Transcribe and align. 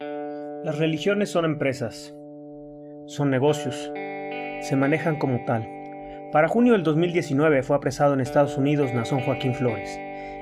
Las 0.00 0.78
religiones 0.78 1.30
son 1.30 1.44
empresas, 1.44 2.16
son 3.06 3.30
negocios, 3.30 3.92
se 4.60 4.76
manejan 4.76 5.18
como 5.18 5.44
tal. 5.44 5.68
Para 6.32 6.48
junio 6.48 6.72
del 6.72 6.82
2019 6.82 7.62
fue 7.62 7.76
apresado 7.76 8.14
en 8.14 8.20
Estados 8.20 8.56
Unidos 8.58 8.92
Nazón 8.92 9.20
Joaquín 9.20 9.54
Flores, 9.54 10.00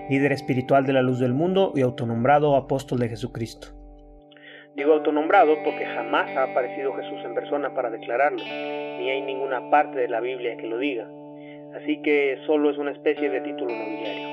líder 0.09 0.33
espiritual 0.33 0.87
de 0.87 0.93
la 0.93 1.03
luz 1.03 1.19
del 1.19 1.35
mundo 1.35 1.73
y 1.75 1.83
autonombrado 1.83 2.57
apóstol 2.57 3.01
de 3.01 3.11
Jesucristo. 3.11 3.69
Digo 4.75 4.95
autonombrado 4.95 5.55
porque 5.64 5.84
jamás 5.84 6.34
ha 6.37 6.45
aparecido 6.45 6.95
Jesús 6.95 7.21
en 7.25 7.34
persona 7.34 7.75
para 7.75 7.91
declararlo, 7.91 8.39
ni 8.39 9.11
hay 9.11 9.23
ninguna 9.23 9.71
parte 9.71 9.98
de 9.98 10.09
la 10.09 10.21
Biblia 10.21 10.57
que 10.57 10.66
lo 10.66 10.79
diga, 10.79 11.07
así 11.77 12.00
que 12.00 12.39
solo 12.46 12.71
es 12.71 12.79
una 12.79 12.93
especie 12.93 13.29
de 13.29 13.41
título 13.43 13.71
nobiliario. 13.71 14.32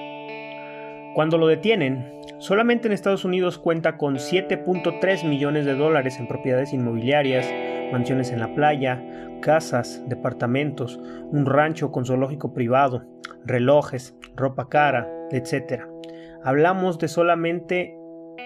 Cuando 1.14 1.38
lo 1.38 1.48
detienen, 1.48 2.22
solamente 2.38 2.88
en 2.88 2.94
Estados 2.94 3.26
Unidos 3.26 3.58
cuenta 3.58 3.98
con 3.98 4.16
7.3 4.16 5.28
millones 5.28 5.66
de 5.66 5.76
dólares 5.76 6.18
en 6.20 6.28
propiedades 6.28 6.72
inmobiliarias, 6.72 7.52
mansiones 7.92 8.32
en 8.32 8.40
la 8.40 8.54
playa, 8.54 9.04
casas, 9.42 10.04
departamentos, 10.08 11.00
un 11.32 11.46
rancho 11.46 11.92
con 11.92 12.06
zoológico 12.06 12.54
privado, 12.54 13.06
relojes, 13.46 14.16
ropa 14.36 14.70
cara, 14.70 15.10
etc. 15.32 15.84
Hablamos 16.44 17.00
de 17.00 17.08
solamente 17.08 17.99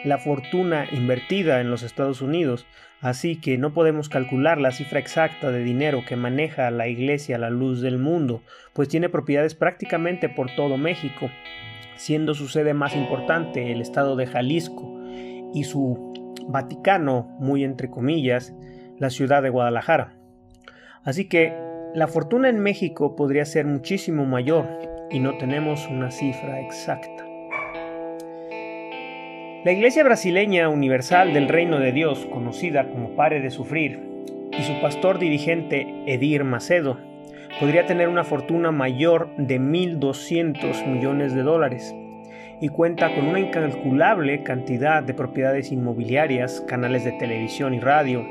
la 0.03 0.17
fortuna 0.17 0.85
invertida 0.91 1.61
en 1.61 1.69
los 1.69 1.83
Estados 1.83 2.21
Unidos, 2.21 2.65
así 3.01 3.39
que 3.39 3.57
no 3.57 3.73
podemos 3.73 4.09
calcular 4.09 4.59
la 4.59 4.71
cifra 4.71 4.99
exacta 4.99 5.51
de 5.51 5.63
dinero 5.63 6.03
que 6.07 6.15
maneja 6.15 6.71
la 6.71 6.87
Iglesia 6.87 7.35
a 7.35 7.39
la 7.39 7.49
luz 7.49 7.81
del 7.81 7.97
mundo, 7.97 8.41
pues 8.73 8.89
tiene 8.89 9.09
propiedades 9.09 9.55
prácticamente 9.55 10.29
por 10.29 10.53
todo 10.55 10.77
México, 10.77 11.29
siendo 11.95 12.33
su 12.33 12.47
sede 12.47 12.73
más 12.73 12.95
importante 12.95 13.71
el 13.71 13.81
estado 13.81 14.15
de 14.15 14.27
Jalisco 14.27 14.99
y 15.53 15.63
su 15.63 16.13
Vaticano, 16.47 17.35
muy 17.39 17.63
entre 17.63 17.89
comillas, 17.89 18.53
la 18.97 19.09
ciudad 19.09 19.41
de 19.43 19.49
Guadalajara. 19.49 20.15
Así 21.03 21.27
que 21.27 21.53
la 21.93 22.07
fortuna 22.07 22.49
en 22.49 22.59
México 22.59 23.15
podría 23.15 23.45
ser 23.45 23.65
muchísimo 23.65 24.25
mayor 24.25 24.67
y 25.11 25.19
no 25.19 25.37
tenemos 25.37 25.87
una 25.87 26.09
cifra 26.09 26.59
exacta. 26.61 27.12
La 29.63 29.71
Iglesia 29.71 30.03
Brasileña 30.03 30.67
Universal 30.67 31.31
del 31.31 31.47
Reino 31.47 31.79
de 31.79 31.93
Dios, 31.93 32.27
conocida 32.29 32.89
como 32.89 33.15
Pare 33.15 33.39
de 33.39 33.49
Sufrir, 33.49 33.97
y 34.51 34.61
su 34.61 34.81
pastor 34.81 35.19
dirigente 35.19 35.87
Edir 36.05 36.43
Macedo, 36.43 36.97
podría 37.61 37.85
tener 37.85 38.09
una 38.09 38.25
fortuna 38.25 38.71
mayor 38.71 39.33
de 39.37 39.61
1.200 39.61 40.85
millones 40.85 41.33
de 41.33 41.43
dólares 41.43 41.95
y 42.59 42.67
cuenta 42.67 43.15
con 43.15 43.25
una 43.25 43.39
incalculable 43.39 44.43
cantidad 44.43 45.01
de 45.01 45.13
propiedades 45.13 45.71
inmobiliarias, 45.71 46.59
canales 46.67 47.05
de 47.05 47.13
televisión 47.13 47.73
y 47.73 47.79
radio, 47.79 48.27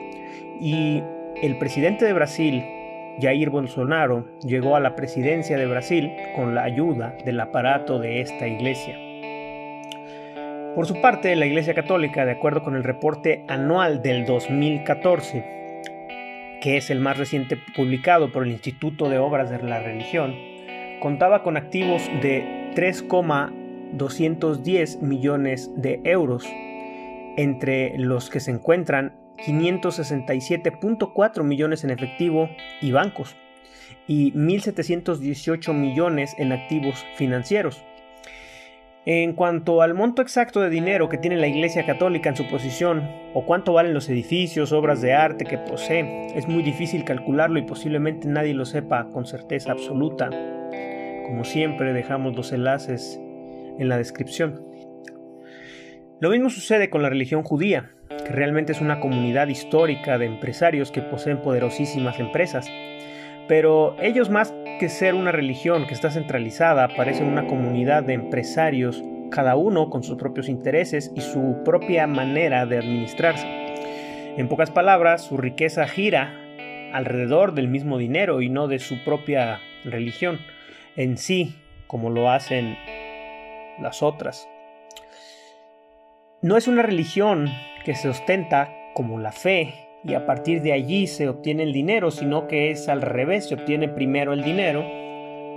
y 0.60 1.02
el 1.40 1.56
presidente 1.56 2.04
de 2.04 2.12
Brasil, 2.12 2.62
Jair 3.22 3.48
Bolsonaro, 3.48 4.26
llegó 4.44 4.76
a 4.76 4.80
la 4.80 4.94
presidencia 4.96 5.56
de 5.56 5.64
Brasil 5.64 6.12
con 6.36 6.54
la 6.54 6.64
ayuda 6.64 7.16
del 7.24 7.40
aparato 7.40 7.98
de 7.98 8.20
esta 8.20 8.46
iglesia. 8.46 9.11
Por 10.74 10.86
su 10.86 11.02
parte, 11.02 11.36
la 11.36 11.44
Iglesia 11.44 11.74
Católica, 11.74 12.24
de 12.24 12.32
acuerdo 12.32 12.62
con 12.62 12.76
el 12.76 12.82
reporte 12.82 13.44
anual 13.46 14.00
del 14.00 14.24
2014, 14.24 15.44
que 16.62 16.78
es 16.78 16.88
el 16.88 16.98
más 16.98 17.18
reciente 17.18 17.58
publicado 17.76 18.32
por 18.32 18.44
el 18.44 18.52
Instituto 18.52 19.10
de 19.10 19.18
Obras 19.18 19.50
de 19.50 19.62
la 19.62 19.80
Religión, 19.80 20.34
contaba 21.00 21.42
con 21.42 21.58
activos 21.58 22.08
de 22.22 22.70
3,210 22.74 25.02
millones 25.02 25.70
de 25.76 26.00
euros, 26.04 26.48
entre 27.36 27.98
los 27.98 28.30
que 28.30 28.40
se 28.40 28.52
encuentran 28.52 29.14
567.4 29.46 31.42
millones 31.42 31.84
en 31.84 31.90
efectivo 31.90 32.48
y 32.80 32.92
bancos, 32.92 33.36
y 34.06 34.32
1.718 34.32 35.74
millones 35.74 36.34
en 36.38 36.52
activos 36.52 37.04
financieros. 37.16 37.84
En 39.04 39.32
cuanto 39.32 39.82
al 39.82 39.94
monto 39.94 40.22
exacto 40.22 40.60
de 40.60 40.70
dinero 40.70 41.08
que 41.08 41.18
tiene 41.18 41.36
la 41.36 41.48
Iglesia 41.48 41.84
Católica 41.84 42.28
en 42.28 42.36
su 42.36 42.46
posición, 42.46 43.02
o 43.34 43.44
cuánto 43.44 43.72
valen 43.72 43.94
los 43.94 44.08
edificios, 44.08 44.70
obras 44.70 45.02
de 45.02 45.12
arte 45.12 45.44
que 45.44 45.58
posee, 45.58 46.28
es 46.36 46.46
muy 46.46 46.62
difícil 46.62 47.02
calcularlo 47.04 47.58
y 47.58 47.62
posiblemente 47.62 48.28
nadie 48.28 48.54
lo 48.54 48.64
sepa 48.64 49.08
con 49.10 49.26
certeza 49.26 49.72
absoluta. 49.72 50.30
Como 51.26 51.42
siempre 51.42 51.92
dejamos 51.92 52.36
los 52.36 52.52
enlaces 52.52 53.20
en 53.76 53.88
la 53.88 53.98
descripción. 53.98 54.64
Lo 56.20 56.30
mismo 56.30 56.48
sucede 56.48 56.88
con 56.88 57.02
la 57.02 57.08
religión 57.08 57.42
judía, 57.42 57.90
que 58.24 58.30
realmente 58.30 58.70
es 58.70 58.80
una 58.80 59.00
comunidad 59.00 59.48
histórica 59.48 60.16
de 60.16 60.26
empresarios 60.26 60.92
que 60.92 61.02
poseen 61.02 61.42
poderosísimas 61.42 62.20
empresas. 62.20 62.70
Pero 63.52 63.94
ellos 64.00 64.30
más 64.30 64.54
que 64.80 64.88
ser 64.88 65.14
una 65.14 65.30
religión 65.30 65.86
que 65.86 65.92
está 65.92 66.10
centralizada, 66.10 66.88
parecen 66.88 67.26
una 67.26 67.46
comunidad 67.46 68.02
de 68.02 68.14
empresarios, 68.14 69.04
cada 69.30 69.56
uno 69.56 69.90
con 69.90 70.02
sus 70.02 70.16
propios 70.16 70.48
intereses 70.48 71.12
y 71.14 71.20
su 71.20 71.58
propia 71.62 72.06
manera 72.06 72.64
de 72.64 72.78
administrarse. 72.78 73.46
En 74.38 74.48
pocas 74.48 74.70
palabras, 74.70 75.26
su 75.26 75.36
riqueza 75.36 75.86
gira 75.86 76.32
alrededor 76.94 77.52
del 77.52 77.68
mismo 77.68 77.98
dinero 77.98 78.40
y 78.40 78.48
no 78.48 78.68
de 78.68 78.78
su 78.78 79.04
propia 79.04 79.60
religión 79.84 80.40
en 80.96 81.18
sí, 81.18 81.54
como 81.86 82.08
lo 82.08 82.30
hacen 82.30 82.78
las 83.82 84.02
otras. 84.02 84.48
No 86.40 86.56
es 86.56 86.68
una 86.68 86.80
religión 86.80 87.50
que 87.84 87.94
se 87.94 88.08
ostenta 88.08 88.72
como 88.94 89.18
la 89.18 89.32
fe 89.32 89.91
y 90.04 90.14
a 90.14 90.26
partir 90.26 90.62
de 90.62 90.72
allí 90.72 91.06
se 91.06 91.28
obtiene 91.28 91.62
el 91.62 91.72
dinero, 91.72 92.10
sino 92.10 92.48
que 92.48 92.70
es 92.70 92.88
al 92.88 93.02
revés, 93.02 93.48
se 93.48 93.54
obtiene 93.54 93.88
primero 93.88 94.32
el 94.32 94.42
dinero 94.42 94.84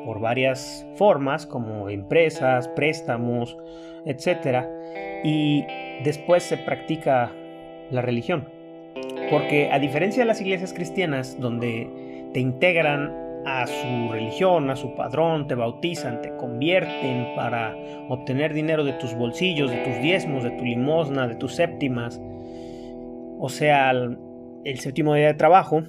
por 0.06 0.20
varias 0.20 0.86
formas 0.96 1.48
como 1.48 1.90
empresas, 1.90 2.68
préstamos, 2.70 3.58
etc. 4.06 4.66
Y 5.24 5.66
después 6.04 6.44
se 6.44 6.58
practica 6.58 7.32
la 7.90 8.02
religión. 8.02 8.48
Porque 9.32 9.70
a 9.72 9.80
diferencia 9.80 10.22
de 10.22 10.28
las 10.28 10.42
iglesias 10.42 10.74
cristianas, 10.74 11.40
donde 11.40 11.90
te 12.34 12.40
integran 12.40 13.12
a 13.48 13.66
su 13.66 14.12
religión, 14.12 14.70
a 14.70 14.76
su 14.76 14.96
padrón, 14.96 15.48
te 15.48 15.56
bautizan, 15.56 16.22
te 16.22 16.36
convierten 16.38 17.36
para 17.36 17.76
obtener 18.10 18.54
dinero 18.54 18.84
de 18.84 18.94
tus 18.94 19.16
bolsillos, 19.16 19.72
de 19.72 19.78
tus 19.78 20.00
diezmos, 20.02 20.44
de 20.44 20.52
tu 20.52 20.64
limosna, 20.64 21.28
de 21.28 21.36
tus 21.36 21.56
séptimas, 21.56 22.20
o 23.40 23.50
sea, 23.50 23.94
el, 24.66 24.80
séptimo 24.80 25.14
día 25.14 25.28
de 25.28 25.34
trabajo, 25.36 25.84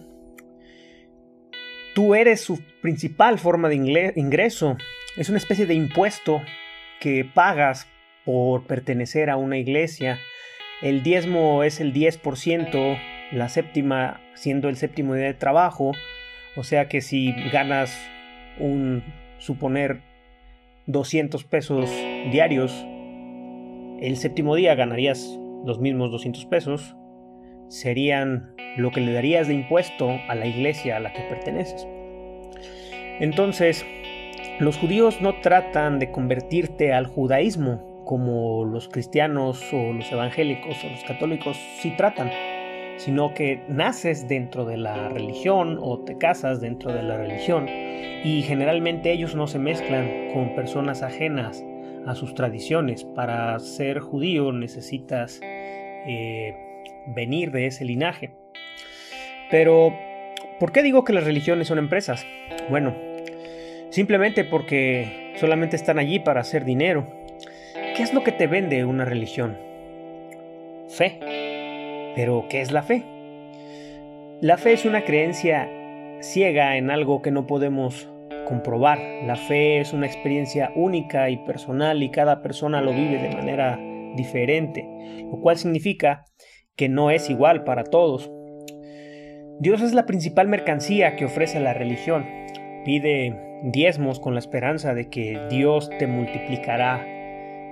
tú 1.94 2.14
eres 2.14 2.40
su 2.40 2.60
principal 2.82 3.38
forma 3.38 3.68
de 3.68 4.12
ingreso, 4.14 4.76
es 5.16 5.28
una 5.28 5.38
especie 5.38 5.66
de 5.66 5.74
impuesto 5.74 6.42
que 7.00 7.24
pagas 7.24 7.88
por 8.24 8.66
pertenecer 8.66 9.30
a 9.30 9.36
una 9.36 9.58
iglesia, 9.58 10.18
el 10.82 11.02
diezmo 11.02 11.62
es 11.62 11.80
el 11.80 11.92
10%, 11.92 12.98
la 13.32 13.48
séptima 13.48 14.20
siendo 14.34 14.68
el 14.68 14.76
séptimo 14.76 15.14
día 15.14 15.26
de 15.26 15.34
trabajo, 15.34 15.92
o 16.56 16.64
sea 16.64 16.88
que 16.88 17.00
si 17.00 17.32
ganas 17.50 17.98
un, 18.58 19.02
suponer, 19.38 20.00
200 20.86 21.44
pesos 21.44 21.90
diarios, 22.30 22.72
el 24.00 24.16
séptimo 24.16 24.54
día 24.54 24.74
ganarías 24.74 25.38
los 25.64 25.80
mismos 25.80 26.10
200 26.10 26.46
pesos, 26.46 26.95
serían 27.68 28.54
lo 28.76 28.90
que 28.90 29.00
le 29.00 29.12
darías 29.12 29.48
de 29.48 29.54
impuesto 29.54 30.10
a 30.28 30.34
la 30.34 30.46
iglesia 30.46 30.96
a 30.96 31.00
la 31.00 31.12
que 31.12 31.22
perteneces. 31.22 31.86
Entonces, 33.20 33.84
los 34.58 34.76
judíos 34.76 35.20
no 35.20 35.40
tratan 35.40 35.98
de 35.98 36.10
convertirte 36.10 36.92
al 36.92 37.06
judaísmo 37.06 38.04
como 38.04 38.64
los 38.64 38.88
cristianos 38.88 39.62
o 39.72 39.92
los 39.92 40.10
evangélicos 40.12 40.76
o 40.84 40.88
los 40.88 41.02
católicos 41.04 41.58
sí 41.80 41.94
tratan 41.96 42.30
sino 42.96 43.34
que 43.34 43.62
naces 43.68 44.28
dentro 44.28 44.64
de 44.64 44.76
la 44.76 45.08
religión 45.08 45.78
o 45.80 45.98
te 46.00 46.16
casas 46.16 46.60
dentro 46.60 46.92
de 46.92 47.02
la 47.02 47.16
religión 47.16 47.68
y 47.68 48.42
generalmente 48.42 49.12
ellos 49.12 49.34
no 49.34 49.46
se 49.46 49.58
mezclan 49.58 50.30
con 50.32 50.54
personas 50.54 51.02
ajenas 51.02 51.64
a 52.06 52.14
sus 52.14 52.34
tradiciones. 52.34 53.04
Para 53.04 53.58
ser 53.58 54.00
judío 54.00 54.52
necesitas 54.52 55.40
eh, 55.42 56.54
venir 57.06 57.50
de 57.50 57.66
ese 57.66 57.84
linaje. 57.84 58.32
Pero, 59.50 59.94
¿por 60.58 60.72
qué 60.72 60.82
digo 60.82 61.04
que 61.04 61.12
las 61.12 61.24
religiones 61.24 61.68
son 61.68 61.78
empresas? 61.78 62.26
Bueno, 62.68 62.94
simplemente 63.90 64.44
porque 64.44 65.34
solamente 65.36 65.76
están 65.76 65.98
allí 65.98 66.18
para 66.18 66.40
hacer 66.40 66.64
dinero. 66.64 67.06
¿Qué 67.96 68.02
es 68.02 68.12
lo 68.12 68.22
que 68.22 68.32
te 68.32 68.46
vende 68.46 68.84
una 68.84 69.04
religión? 69.04 69.56
Fe 70.88 71.18
pero, 72.16 72.46
¿qué 72.48 72.62
es 72.62 72.72
la 72.72 72.82
fe? 72.82 73.02
La 74.40 74.56
fe 74.56 74.72
es 74.72 74.86
una 74.86 75.04
creencia 75.04 75.68
ciega 76.22 76.78
en 76.78 76.90
algo 76.90 77.20
que 77.20 77.30
no 77.30 77.46
podemos 77.46 78.08
comprobar. 78.46 78.98
La 79.26 79.36
fe 79.36 79.80
es 79.80 79.92
una 79.92 80.06
experiencia 80.06 80.72
única 80.74 81.28
y 81.28 81.36
personal 81.36 82.02
y 82.02 82.10
cada 82.10 82.40
persona 82.40 82.80
lo 82.80 82.92
vive 82.92 83.18
de 83.18 83.36
manera 83.36 83.78
diferente, 84.16 84.88
lo 85.30 85.42
cual 85.42 85.58
significa 85.58 86.24
que 86.76 86.88
no 86.88 87.10
es 87.10 87.30
igual 87.30 87.64
para 87.64 87.84
todos. 87.84 88.30
Dios 89.58 89.80
es 89.80 89.94
la 89.94 90.04
principal 90.06 90.48
mercancía 90.48 91.16
que 91.16 91.24
ofrece 91.24 91.58
la 91.60 91.72
religión. 91.72 92.26
Pide 92.84 93.34
diezmos 93.64 94.20
con 94.20 94.34
la 94.34 94.40
esperanza 94.40 94.94
de 94.94 95.08
que 95.08 95.40
Dios 95.50 95.90
te 95.98 96.06
multiplicará 96.06 97.04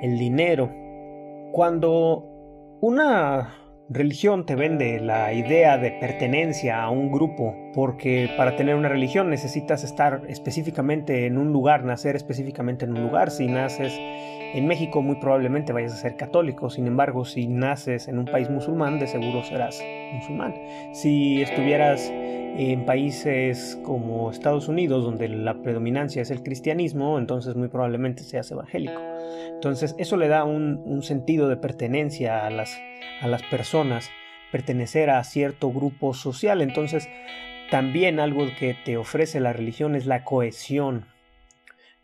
el 0.01 0.19
dinero. 0.19 0.73
Cuando 1.53 2.79
una 2.81 3.55
religión 3.91 4.47
te 4.47 4.55
vende 4.55 4.99
la 5.01 5.35
idea 5.35 5.77
de 5.77 5.91
pertenencia 5.93 6.83
a 6.83 6.91
un 6.91 7.13
grupo, 7.13 7.55
porque 7.75 8.31
para 8.37 8.57
tener 8.57 8.75
una 8.75 8.89
religión 8.89 9.29
necesitas 9.29 9.85
estar 9.85 10.23
específicamente 10.29 11.27
en 11.27 11.37
un 11.37 11.53
lugar, 11.53 11.85
nacer 11.85 12.17
específicamente 12.17 12.87
en 12.87 12.93
un 12.93 13.03
lugar. 13.03 13.31
Si 13.31 13.47
naces 13.47 14.01
en 14.55 14.69
México 14.69 15.03
muy 15.03 15.17
probablemente 15.17 15.73
vayas 15.73 15.95
a 15.95 15.97
ser 15.97 16.17
católico, 16.17 16.71
sin 16.71 16.87
embargo 16.87 17.25
si 17.25 17.49
naces 17.49 18.07
en 18.07 18.19
un 18.21 18.25
país 18.25 18.49
musulmán 18.49 19.01
de 19.01 19.09
seguro 19.09 19.43
serás 19.43 19.83
musulmán. 20.13 20.55
Si 20.93 21.43
estuvieras 21.43 22.13
en 22.57 22.87
países 22.87 23.77
como 23.83 24.31
Estados 24.31 24.69
Unidos, 24.69 25.03
donde 25.03 25.29
la 25.29 25.55
predominancia 25.55 26.23
es 26.23 26.31
el 26.31 26.45
cristianismo, 26.45 27.19
entonces 27.19 27.57
muy 27.57 27.67
probablemente 27.67 28.23
seas 28.23 28.49
evangélico. 28.53 29.01
Entonces 29.49 29.97
eso 29.99 30.17
le 30.17 30.29
da 30.29 30.45
un, 30.45 31.03
sentido 31.03 31.49
de 31.49 31.57
pertenencia 31.57 32.47
a 32.47 32.51
las, 32.51 32.81
a 33.21 33.27
las 33.27 33.43
personas, 33.43 34.09
pertenecer 34.53 35.11
a 35.11 35.25
cierto 35.25 35.73
grupo 35.73 36.15
social. 36.15 36.63
Entonces 36.63 37.09
también 37.73 38.21
algo 38.21 38.47
que 38.57 38.77
te 38.85 38.97
ofrece 38.97 39.41
la 39.41 39.53
religión 39.53 39.97
es 39.97 40.07
la 40.07 40.23
cohesión, 40.23 41.07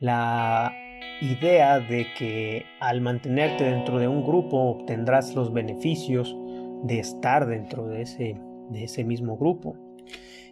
la 0.00 0.74
idea 1.20 1.80
de 1.80 2.06
que 2.16 2.64
al 2.80 3.00
mantenerte 3.00 3.64
dentro 3.64 3.98
de 3.98 4.08
un 4.08 4.24
grupo 4.24 4.56
obtendrás 4.56 5.34
los 5.34 5.52
beneficios 5.52 6.34
de 6.82 6.98
estar 6.98 7.46
dentro 7.46 7.86
de 7.86 8.02
ese, 8.02 8.40
de 8.70 8.84
ese 8.84 9.04
mismo 9.04 9.36
grupo. 9.36 9.76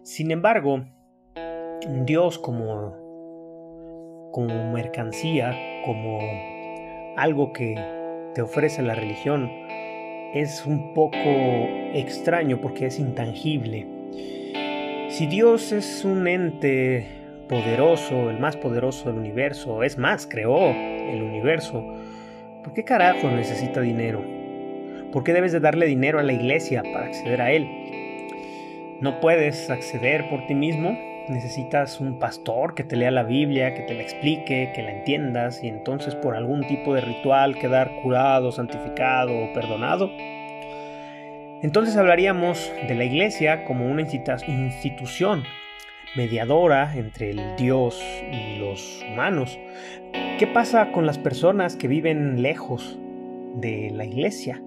Sin 0.02 0.30
embargo, 0.30 0.84
Dios 2.04 2.38
como, 2.38 2.94
como 4.32 4.72
mercancía, 4.72 5.56
como 5.86 6.18
algo 7.16 7.52
que 7.52 7.74
te 8.34 8.42
ofrece 8.42 8.82
la 8.82 8.94
religión, 8.94 9.50
es 10.34 10.66
un 10.66 10.92
poco 10.92 11.18
extraño 11.94 12.60
porque 12.60 12.86
es 12.86 12.98
intangible. 12.98 13.86
Si 15.08 15.26
Dios 15.26 15.72
es 15.72 16.04
un 16.04 16.28
ente 16.28 17.17
poderoso, 17.48 18.30
el 18.30 18.38
más 18.38 18.56
poderoso 18.56 19.08
del 19.08 19.18
universo, 19.18 19.82
es 19.82 19.98
más, 19.98 20.26
creó 20.26 20.70
el 20.70 21.22
universo, 21.22 21.82
¿por 22.62 22.72
qué 22.74 22.84
carajo 22.84 23.30
necesita 23.30 23.80
dinero? 23.80 24.22
¿Por 25.12 25.24
qué 25.24 25.32
debes 25.32 25.52
de 25.52 25.60
darle 25.60 25.86
dinero 25.86 26.18
a 26.18 26.22
la 26.22 26.32
iglesia 26.32 26.82
para 26.82 27.06
acceder 27.06 27.40
a 27.40 27.50
él? 27.50 27.66
No 29.00 29.20
puedes 29.20 29.70
acceder 29.70 30.28
por 30.28 30.46
ti 30.46 30.54
mismo, 30.54 30.96
necesitas 31.28 32.00
un 32.00 32.18
pastor 32.18 32.74
que 32.74 32.84
te 32.84 32.96
lea 32.96 33.10
la 33.10 33.22
Biblia, 33.22 33.74
que 33.74 33.82
te 33.82 33.94
la 33.94 34.02
explique, 34.02 34.72
que 34.74 34.82
la 34.82 34.92
entiendas 34.92 35.62
y 35.62 35.68
entonces 35.68 36.14
por 36.14 36.36
algún 36.36 36.66
tipo 36.66 36.94
de 36.94 37.00
ritual 37.00 37.58
quedar 37.58 37.90
curado, 38.02 38.52
santificado 38.52 39.32
o 39.32 39.52
perdonado. 39.52 40.10
Entonces 41.62 41.96
hablaríamos 41.96 42.72
de 42.86 42.94
la 42.94 43.04
iglesia 43.04 43.64
como 43.64 43.86
una 43.86 44.02
institución 44.02 45.44
mediadora 46.18 46.96
entre 46.96 47.30
el 47.30 47.56
Dios 47.56 48.02
y 48.30 48.58
los 48.58 49.02
humanos. 49.10 49.58
¿Qué 50.38 50.46
pasa 50.46 50.92
con 50.92 51.06
las 51.06 51.16
personas 51.16 51.76
que 51.76 51.88
viven 51.88 52.42
lejos 52.42 52.98
de 53.54 53.90
la 53.94 54.04
iglesia? 54.04 54.60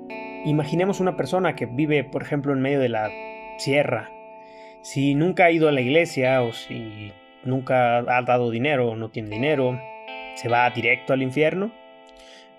Imaginemos 0.45 0.99
una 0.99 1.15
persona 1.15 1.55
que 1.55 1.65
vive, 1.65 2.03
por 2.03 2.23
ejemplo, 2.23 2.53
en 2.53 2.61
medio 2.61 2.79
de 2.79 2.89
la 2.89 3.09
sierra 3.57 4.09
si 4.81 5.13
nunca 5.13 5.45
ha 5.45 5.51
ido 5.51 5.69
a 5.69 5.71
la 5.71 5.81
iglesia 5.81 6.41
o 6.41 6.53
si 6.53 7.11
nunca 7.43 7.97
ha 7.97 8.21
dado 8.23 8.49
dinero 8.49 8.89
o 8.89 8.95
no 8.95 9.09
tiene 9.09 9.29
dinero, 9.29 9.79
¿se 10.35 10.49
va 10.49 10.69
directo 10.71 11.13
al 11.13 11.21
infierno? 11.21 11.71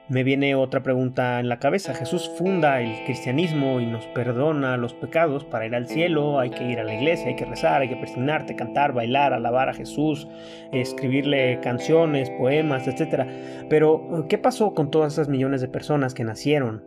Me 0.09 0.25
viene 0.25 0.57
otra 0.57 0.83
pregunta 0.83 1.39
en 1.39 1.49
la 1.49 1.59
cabeza. 1.59 1.95
Jesús 1.95 2.31
funda 2.37 2.81
el 2.81 3.05
cristianismo 3.05 3.81
y 3.81 3.87
nos 3.87 4.05
perdona 4.07 4.77
los 4.77 4.95
pecados 4.95 5.45
para 5.45 5.65
ir 5.65 5.75
al 5.75 5.87
cielo. 5.87 6.41
Hay 6.41 6.51
que 6.51 6.65
ir 6.65 6.81
a 6.81 6.85
la 6.85 6.95
iglesia, 6.95 7.29
hay 7.29 7.37
que 7.37 7.45
rezar, 7.45 7.83
hay 7.83 7.89
que 7.89 7.97
presionarte, 7.97 8.57
cantar, 8.57 8.93
bailar, 8.93 9.33
alabar 9.33 9.69
a 9.69 9.75
Jesús, 9.75 10.27
escribirle 10.73 11.61
canciones, 11.61 12.31
poemas, 12.31 12.89
etc. 12.89 13.27
Pero, 13.71 14.27
¿qué 14.29 14.39
pasó 14.39 14.75
con 14.75 14.91
todas 14.91 15.13
esas 15.13 15.29
millones 15.29 15.61
de 15.61 15.69
personas 15.69 16.15
que 16.15 16.25
nacieron 16.25 16.85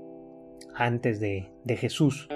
antes 0.75 1.19
de, 1.21 1.51
de 1.63 1.77
Jesús? 1.77 2.27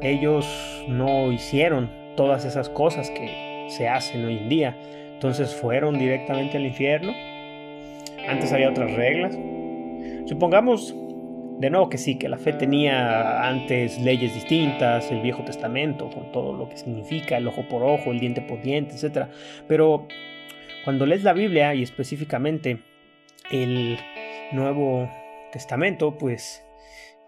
Ellos 0.00 0.84
no 0.88 1.30
hicieron 1.32 1.90
todas 2.16 2.44
esas 2.44 2.70
cosas 2.70 3.10
que 3.10 3.66
se 3.68 3.88
hacen 3.88 4.24
hoy 4.24 4.38
en 4.38 4.48
día. 4.48 4.76
Entonces 5.12 5.54
fueron 5.54 5.98
directamente 5.98 6.56
al 6.56 6.64
infierno. 6.64 7.12
Antes 8.26 8.52
había 8.52 8.70
otras 8.70 8.90
reglas. 8.94 9.38
Supongamos 10.26 10.94
de 11.58 11.70
nuevo 11.70 11.88
que 11.88 11.98
sí, 11.98 12.16
que 12.16 12.28
la 12.28 12.38
fe 12.38 12.52
tenía 12.52 13.46
antes 13.48 14.00
leyes 14.00 14.34
distintas, 14.34 15.10
el 15.10 15.20
Viejo 15.20 15.44
Testamento, 15.44 16.10
con 16.10 16.32
todo 16.32 16.52
lo 16.52 16.68
que 16.68 16.76
significa 16.76 17.36
el 17.36 17.46
ojo 17.46 17.62
por 17.68 17.82
ojo, 17.82 18.10
el 18.10 18.20
diente 18.20 18.40
por 18.40 18.60
diente, 18.62 18.94
etc. 18.94 19.28
Pero 19.68 20.06
cuando 20.84 21.06
lees 21.06 21.22
la 21.22 21.32
Biblia 21.32 21.74
y 21.74 21.82
específicamente 21.82 22.82
el 23.50 23.98
Nuevo 24.52 25.08
Testamento, 25.52 26.16
pues 26.18 26.64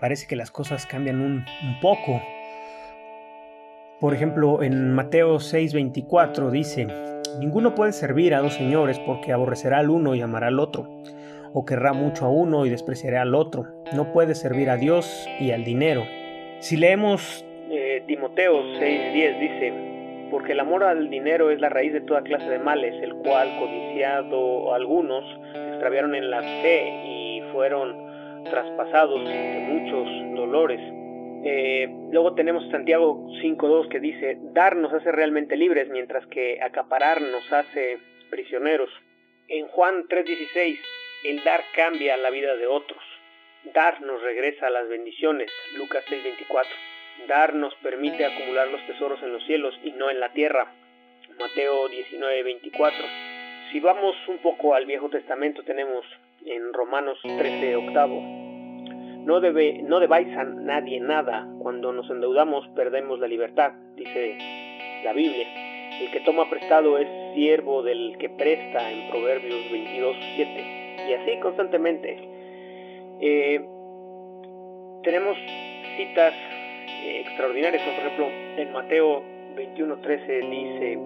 parece 0.00 0.26
que 0.26 0.36
las 0.36 0.50
cosas 0.50 0.86
cambian 0.86 1.20
un, 1.20 1.44
un 1.62 1.80
poco. 1.80 2.20
Por 4.00 4.12
ejemplo, 4.12 4.62
en 4.62 4.92
Mateo 4.92 5.36
6:24 5.36 6.50
dice, 6.50 6.86
Ninguno 7.38 7.74
puede 7.74 7.92
servir 7.92 8.34
a 8.34 8.40
dos 8.40 8.54
señores 8.54 8.98
porque 8.98 9.32
aborrecerá 9.32 9.78
al 9.78 9.90
uno 9.90 10.14
y 10.14 10.22
amará 10.22 10.46
al 10.48 10.58
otro, 10.58 10.88
o 11.58 11.64
querrá 11.64 11.94
mucho 11.94 12.26
a 12.26 12.28
uno 12.28 12.66
y 12.66 12.68
despreciará 12.68 13.22
al 13.22 13.34
otro. 13.34 13.64
No 13.94 14.12
puede 14.12 14.34
servir 14.34 14.68
a 14.68 14.76
Dios 14.76 15.26
y 15.40 15.52
al 15.52 15.64
dinero. 15.64 16.04
Si 16.58 16.76
leemos 16.76 17.46
eh, 17.70 18.02
Timoteo 18.06 18.62
6:10 18.78 19.40
dice, 19.40 19.72
porque 20.30 20.52
el 20.52 20.60
amor 20.60 20.84
al 20.84 21.08
dinero 21.08 21.50
es 21.50 21.58
la 21.58 21.70
raíz 21.70 21.94
de 21.94 22.02
toda 22.02 22.20
clase 22.20 22.50
de 22.50 22.58
males, 22.58 22.94
el 23.02 23.14
cual 23.14 23.48
codiciado 23.58 24.74
algunos 24.74 25.24
se 25.54 25.68
extraviaron 25.70 26.14
en 26.14 26.30
la 26.30 26.42
fe 26.42 26.88
y 27.06 27.42
fueron 27.52 28.44
traspasados 28.44 29.24
de 29.24 29.66
muchos 29.66 30.36
dolores 30.36 30.80
eh, 31.48 31.86
luego 32.10 32.34
tenemos 32.34 32.68
Santiago 32.72 33.28
5.2 33.40 33.88
que 33.88 34.00
dice, 34.00 34.36
dar 34.52 34.74
nos 34.74 34.92
hace 34.92 35.12
realmente 35.12 35.56
libres, 35.56 35.88
mientras 35.88 36.26
que 36.26 36.60
acaparar 36.60 37.22
nos 37.22 37.52
hace 37.52 37.98
prisioneros. 38.30 38.90
En 39.46 39.68
Juan 39.68 40.08
3.16, 40.08 40.76
el 41.30 41.42
dar 41.44 41.64
cambia 41.74 42.16
la 42.16 42.30
vida 42.30 42.56
de 42.56 42.66
otros. 42.66 43.02
Dar 43.74 44.00
nos 44.02 44.22
regresa 44.22 44.68
a 44.68 44.70
las 44.70 44.88
bendiciones. 44.88 45.50
Lucas 45.76 46.04
6.24. 46.08 46.64
Dar 47.26 47.54
nos 47.54 47.74
permite 47.76 48.24
acumular 48.24 48.68
los 48.68 48.84
tesoros 48.86 49.22
en 49.22 49.32
los 49.32 49.44
cielos 49.44 49.74
y 49.82 49.92
no 49.92 50.10
en 50.10 50.20
la 50.20 50.32
tierra. 50.32 50.72
Mateo 51.38 51.88
19.24. 51.88 52.92
Si 53.72 53.80
vamos 53.80 54.16
un 54.28 54.38
poco 54.38 54.74
al 54.74 54.86
Viejo 54.86 55.08
Testamento, 55.08 55.62
tenemos 55.64 56.04
en 56.44 56.72
Romanos 56.72 57.18
13, 57.22 57.76
octavo, 57.76 58.20
no, 59.26 59.40
debe, 59.40 59.82
no 59.82 59.98
debáis 59.98 60.28
a 60.36 60.44
nadie 60.44 61.00
nada. 61.00 61.48
Cuando 61.58 61.92
nos 61.92 62.08
endeudamos 62.08 62.68
perdemos 62.76 63.18
la 63.18 63.26
libertad, 63.26 63.72
dice 63.96 64.38
la 65.02 65.12
Biblia. 65.12 65.48
El 66.00 66.12
que 66.12 66.20
toma 66.20 66.48
prestado 66.48 66.96
es 66.98 67.08
siervo 67.34 67.82
del 67.82 68.16
que 68.18 68.28
presta 68.28 68.90
en 68.90 69.10
Proverbios 69.10 69.70
22, 69.72 70.16
7. 70.36 70.85
Y 71.08 71.12
así 71.12 71.40
constantemente. 71.40 72.18
Eh, 73.20 73.64
tenemos 75.02 75.36
citas 75.96 76.34
eh, 76.34 77.22
extraordinarias, 77.26 77.82
por 77.82 77.92
ejemplo, 77.92 78.28
en 78.56 78.72
Mateo 78.72 79.22
21, 79.56 80.00
13 80.00 80.40
dice, 80.40 80.96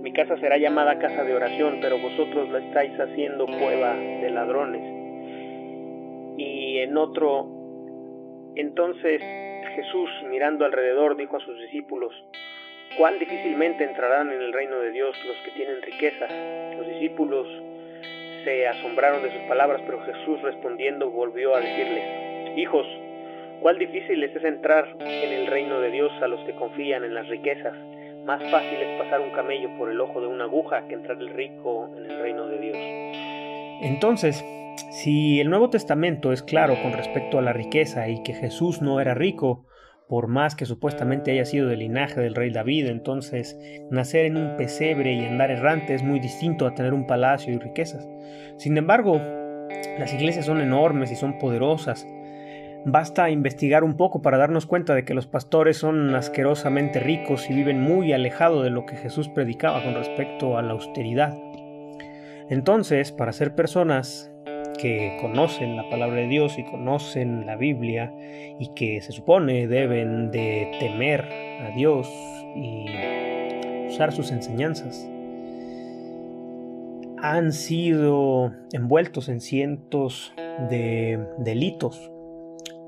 mi 0.00 0.12
casa 0.12 0.36
será 0.38 0.58
llamada 0.58 0.98
casa 0.98 1.24
de 1.24 1.34
oración, 1.34 1.78
pero 1.80 1.98
vosotros 1.98 2.50
la 2.50 2.58
estáis 2.58 2.98
haciendo 2.98 3.46
cueva 3.46 3.94
de 3.94 4.30
ladrones 4.30 4.98
y 6.38 6.78
en 6.78 6.96
otro, 6.96 7.48
entonces 8.54 9.20
Jesús 9.74 10.08
mirando 10.30 10.64
alrededor 10.64 11.16
dijo 11.16 11.36
a 11.36 11.40
sus 11.40 11.58
discípulos, 11.60 12.14
cuán 12.96 13.18
difícilmente 13.18 13.84
entrarán 13.84 14.30
en 14.30 14.40
el 14.40 14.52
reino 14.52 14.78
de 14.78 14.92
Dios 14.92 15.16
los 15.26 15.36
que 15.38 15.50
tienen 15.50 15.82
riquezas. 15.82 16.30
Los 16.76 16.86
discípulos 16.86 17.46
se 18.44 18.66
asombraron 18.66 19.22
de 19.22 19.32
sus 19.32 19.42
palabras, 19.48 19.80
pero 19.86 20.00
Jesús 20.04 20.40
respondiendo 20.42 21.10
volvió 21.10 21.54
a 21.54 21.60
decirles, 21.60 22.56
hijos, 22.56 22.86
cuán 23.60 23.78
difícil 23.78 24.22
es 24.22 24.44
entrar 24.44 24.88
en 25.00 25.32
el 25.32 25.46
reino 25.46 25.80
de 25.80 25.90
Dios 25.90 26.12
a 26.22 26.28
los 26.28 26.40
que 26.46 26.54
confían 26.54 27.04
en 27.04 27.14
las 27.14 27.28
riquezas. 27.28 27.74
Más 28.24 28.42
fácil 28.50 28.78
es 28.78 28.98
pasar 28.98 29.20
un 29.20 29.30
camello 29.30 29.70
por 29.78 29.90
el 29.90 30.00
ojo 30.00 30.20
de 30.20 30.26
una 30.26 30.44
aguja 30.44 30.86
que 30.86 30.94
entrar 30.94 31.18
el 31.18 31.30
rico 31.30 31.88
en 31.96 32.04
el 32.04 32.20
reino 32.20 32.46
de 32.46 32.58
Dios. 32.58 32.76
Entonces, 33.80 34.44
si 34.90 35.40
el 35.40 35.50
Nuevo 35.50 35.70
Testamento 35.70 36.32
es 36.32 36.42
claro 36.42 36.74
con 36.82 36.92
respecto 36.92 37.38
a 37.38 37.42
la 37.42 37.52
riqueza 37.52 38.08
y 38.08 38.22
que 38.22 38.34
Jesús 38.34 38.82
no 38.82 39.00
era 39.00 39.14
rico, 39.14 39.64
por 40.08 40.26
más 40.26 40.54
que 40.54 40.64
supuestamente 40.64 41.30
haya 41.30 41.44
sido 41.44 41.68
del 41.68 41.80
linaje 41.80 42.20
del 42.20 42.34
rey 42.34 42.50
David, 42.50 42.86
entonces 42.86 43.58
nacer 43.90 44.24
en 44.24 44.36
un 44.36 44.56
pesebre 44.56 45.12
y 45.14 45.24
andar 45.24 45.50
errante 45.50 45.94
es 45.94 46.02
muy 46.02 46.18
distinto 46.18 46.66
a 46.66 46.74
tener 46.74 46.94
un 46.94 47.06
palacio 47.06 47.52
y 47.52 47.58
riquezas. 47.58 48.08
Sin 48.56 48.78
embargo, 48.78 49.20
las 49.98 50.12
iglesias 50.14 50.46
son 50.46 50.60
enormes 50.60 51.12
y 51.12 51.16
son 51.16 51.38
poderosas. 51.38 52.06
Basta 52.86 53.28
investigar 53.28 53.84
un 53.84 53.96
poco 53.96 54.22
para 54.22 54.38
darnos 54.38 54.64
cuenta 54.64 54.94
de 54.94 55.04
que 55.04 55.12
los 55.12 55.26
pastores 55.26 55.76
son 55.76 56.14
asquerosamente 56.14 57.00
ricos 57.00 57.50
y 57.50 57.54
viven 57.54 57.80
muy 57.80 58.12
alejado 58.12 58.62
de 58.62 58.70
lo 58.70 58.86
que 58.86 58.96
Jesús 58.96 59.28
predicaba 59.28 59.82
con 59.82 59.94
respecto 59.94 60.56
a 60.56 60.62
la 60.62 60.72
austeridad. 60.72 61.36
Entonces, 62.48 63.12
para 63.12 63.32
ser 63.32 63.54
personas 63.54 64.32
que 64.78 65.16
conocen 65.20 65.76
la 65.76 65.88
palabra 65.90 66.20
de 66.20 66.28
Dios 66.28 66.58
y 66.58 66.64
conocen 66.64 67.44
la 67.46 67.56
Biblia 67.56 68.12
y 68.58 68.72
que 68.74 69.00
se 69.00 69.12
supone 69.12 69.66
deben 69.66 70.30
de 70.30 70.76
temer 70.80 71.24
a 71.60 71.70
Dios 71.76 72.08
y 72.56 72.86
usar 73.88 74.12
sus 74.12 74.30
enseñanzas, 74.30 75.08
han 77.20 77.52
sido 77.52 78.52
envueltos 78.72 79.28
en 79.28 79.40
cientos 79.40 80.32
de 80.70 81.18
delitos, 81.38 82.10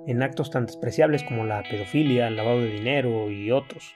en 0.06 0.22
actos 0.22 0.50
tan 0.50 0.66
despreciables 0.66 1.24
como 1.24 1.44
la 1.44 1.62
pedofilia, 1.62 2.28
el 2.28 2.36
lavado 2.36 2.60
de 2.60 2.70
dinero 2.70 3.30
y 3.30 3.50
otros. 3.50 3.94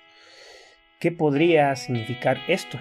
¿Qué 1.01 1.13
podría 1.13 1.77
significar 1.77 2.39
esto? 2.49 2.79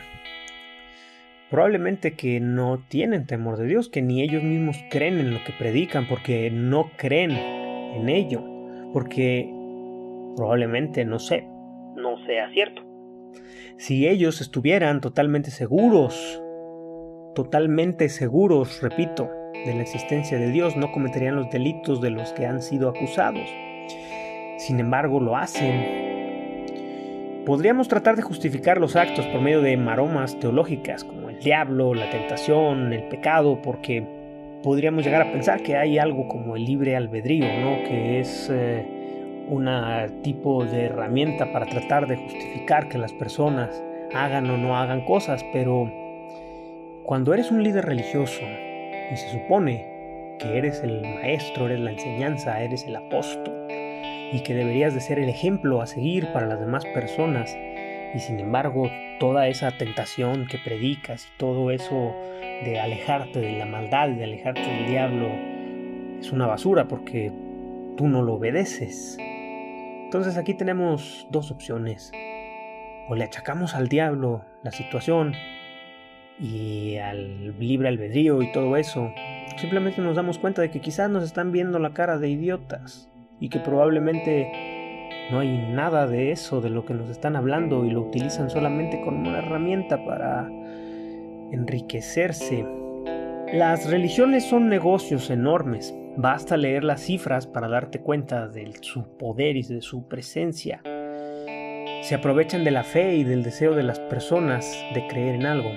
Probablemente 1.54 2.14
que 2.14 2.40
no 2.40 2.80
tienen 2.88 3.28
temor 3.28 3.58
de 3.58 3.68
Dios, 3.68 3.88
que 3.88 4.02
ni 4.02 4.24
ellos 4.24 4.42
mismos 4.42 4.76
creen 4.90 5.20
en 5.20 5.36
lo 5.36 5.44
que 5.44 5.54
predican, 5.54 6.08
porque 6.08 6.50
no 6.50 6.90
creen 6.98 7.30
en 7.30 8.10
ello, 8.10 8.44
porque 8.92 9.48
probablemente 10.36 11.06
no 11.06 11.20
sé, 11.20 11.48
no 11.96 12.18
sea 12.26 12.50
cierto. 12.54 12.82
Si 13.78 14.08
ellos 14.08 14.42
estuvieran 14.42 15.00
totalmente 15.00 15.52
seguros, 15.52 16.42
totalmente 17.36 18.10
seguros, 18.10 18.82
repito, 18.82 19.30
de 19.54 19.76
la 19.76 19.84
existencia 19.84 20.40
de 20.40 20.50
Dios, 20.50 20.76
no 20.76 20.92
cometerían 20.92 21.36
los 21.36 21.52
delitos 21.52 22.02
de 22.02 22.10
los 22.10 22.34
que 22.34 22.48
han 22.48 22.64
sido 22.64 22.90
acusados. 22.90 23.48
Sin 24.58 24.80
embargo, 24.80 25.20
lo 25.20 25.38
hacen 25.38 26.13
Podríamos 27.46 27.90
tratar 27.90 28.16
de 28.16 28.22
justificar 28.22 28.78
los 28.78 28.96
actos 28.96 29.26
por 29.28 29.42
medio 29.42 29.62
de 29.62 29.76
maromas 29.76 30.40
teológicas 30.40 31.04
como 31.04 31.30
el 31.30 31.40
diablo, 31.40 31.94
la 31.94 32.10
tentación, 32.10 32.94
el 32.94 33.04
pecado, 33.10 33.62
porque 33.62 34.08
podríamos 34.64 35.04
llegar 35.04 35.24
a 35.24 35.32
pensar 35.34 35.62
que 35.62 35.76
hay 35.76 35.98
algo 35.98 36.30
como 36.30 36.56
el 36.56 36.64
libre 36.64 36.96
albedrío, 36.96 37.46
¿no? 37.60 37.84
que 37.84 38.22
es 38.22 38.50
eh, 38.50 38.86
un 39.50 39.68
tipo 40.22 40.64
de 40.64 40.86
herramienta 40.86 41.52
para 41.52 41.66
tratar 41.66 42.08
de 42.08 42.16
justificar 42.16 42.88
que 42.88 42.98
las 42.98 43.12
personas 43.12 43.84
hagan 44.14 44.50
o 44.50 44.58
no 44.58 44.78
hagan 44.78 45.04
cosas, 45.04 45.44
pero 45.52 45.92
cuando 47.04 47.34
eres 47.34 47.52
un 47.52 47.62
líder 47.62 47.84
religioso 47.84 48.42
y 49.12 49.18
se 49.18 49.30
supone 49.34 50.38
que 50.40 50.58
eres 50.58 50.82
el 50.82 51.02
maestro, 51.02 51.66
eres 51.66 51.82
la 51.82 51.92
enseñanza, 51.92 52.64
eres 52.64 52.86
el 52.88 52.96
apóstol, 52.96 53.54
y 54.34 54.42
que 54.42 54.56
deberías 54.56 54.96
de 54.96 55.00
ser 55.00 55.20
el 55.20 55.30
ejemplo 55.30 55.80
a 55.80 55.86
seguir 55.86 56.28
para 56.34 56.48
las 56.48 56.60
demás 56.60 56.86
personas. 56.88 57.56
Y 58.16 58.20
sin 58.20 58.40
embargo, 58.40 58.90
toda 59.20 59.48
esa 59.48 59.72
tentación 59.78 60.48
que 60.48 60.58
predicas 60.58 61.28
y 61.28 61.38
todo 61.38 61.70
eso 61.70 62.16
de 62.66 62.80
alejarte 62.80 63.40
de 63.40 63.54
la 63.54 63.66
maldad 63.66 64.10
de 64.10 64.24
alejarte 64.24 64.62
del 64.62 64.88
diablo 64.88 65.30
es 66.20 66.32
una 66.32 66.48
basura 66.48 66.88
porque 66.88 67.32
tú 67.96 68.08
no 68.08 68.24
lo 68.24 68.34
obedeces. 68.34 69.18
Entonces 69.20 70.36
aquí 70.38 70.56
tenemos 70.56 71.28
dos 71.30 71.52
opciones. 71.52 72.12
O 73.10 73.16
le 73.16 73.26
achacamos 73.26 73.76
al 73.76 73.88
diablo 73.88 74.46
la 74.64 74.72
situación 74.72 75.34
y 76.40 76.96
al 76.96 77.60
libre 77.60 77.90
albedrío 77.90 78.42
y 78.42 78.52
todo 78.52 78.78
eso. 78.78 79.12
Simplemente 79.58 80.02
nos 80.02 80.16
damos 80.16 80.40
cuenta 80.40 80.64
de 80.64 80.72
que 80.72 80.82
quizás 80.82 81.10
nos 81.10 81.24
están 81.24 81.52
viendo 81.52 81.78
la 81.78 81.94
cara 81.94 82.18
de 82.18 82.30
idiotas 82.30 83.13
y 83.44 83.50
que 83.50 83.60
probablemente 83.60 84.50
no 85.30 85.40
hay 85.40 85.58
nada 85.58 86.08
de 86.08 86.32
eso 86.32 86.62
de 86.62 86.70
lo 86.70 86.86
que 86.86 86.94
nos 86.94 87.10
están 87.10 87.36
hablando 87.36 87.84
y 87.84 87.92
lo 87.92 88.00
utilizan 88.00 88.50
solamente 88.50 89.02
como 89.02 89.20
una 89.20 89.40
herramienta 89.40 90.06
para 90.06 90.50
enriquecerse. 91.52 92.66
Las 93.52 93.92
religiones 93.92 94.46
son 94.46 94.70
negocios 94.70 95.30
enormes. 95.30 95.94
Basta 96.16 96.56
leer 96.56 96.86
las 96.86 97.02
cifras 97.02 97.46
para 97.46 97.68
darte 97.68 98.00
cuenta 98.00 98.48
de 98.48 98.72
su 98.80 99.18
poder 99.18 99.58
y 99.58 99.64
de 99.64 99.82
su 99.82 100.08
presencia. 100.08 100.82
Se 102.02 102.16
aprovechan 102.16 102.64
de 102.64 102.72
la 102.72 102.86
fe 102.86 103.16
y 103.16 103.26
del 103.26 103.44
deseo 103.44 103.76
de 103.76 103.84
las 103.84 104.00
personas 104.00 104.74
de 104.94 105.06
creer 105.08 105.36
en 105.36 105.48
algo. 105.48 105.72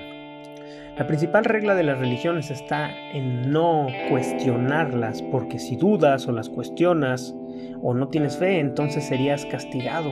La 0.97 1.05
principal 1.05 1.43
regla 1.43 1.75
de 1.75 1.83
las 1.83 1.99
religiones 1.99 2.49
está 2.49 2.89
en 3.11 3.51
no 3.51 3.87
cuestionarlas, 4.09 5.21
porque 5.21 5.59
si 5.59 5.75
dudas 5.75 6.27
o 6.27 6.31
las 6.31 6.49
cuestionas, 6.49 7.35
o 7.81 7.93
no 7.93 8.09
tienes 8.09 8.37
fe, 8.37 8.59
entonces 8.59 9.05
serías 9.05 9.45
castigado. 9.45 10.11